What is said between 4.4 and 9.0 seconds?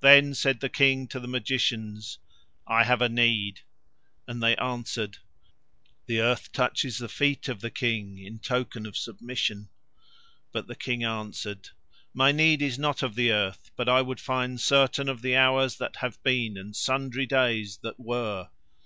they answered: "The earth touches the feet of the King in token of